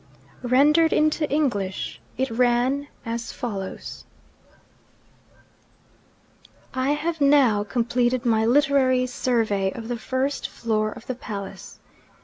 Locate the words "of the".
9.73-9.97, 10.91-11.13